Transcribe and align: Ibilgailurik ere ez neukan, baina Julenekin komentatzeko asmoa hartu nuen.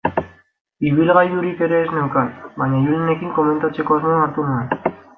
Ibilgailurik 0.91 1.61
ere 1.67 1.79
ez 1.87 1.93
neukan, 1.99 2.33
baina 2.63 2.83
Julenekin 2.89 3.39
komentatzeko 3.39 4.01
asmoa 4.03 4.21
hartu 4.29 4.53
nuen. 4.53 4.95